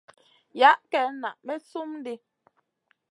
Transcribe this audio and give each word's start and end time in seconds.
Yah 0.59 0.79
ken 0.91 1.13
na 1.21 1.29
may 1.45 1.59
slum 1.67 1.91
di. 2.05 2.15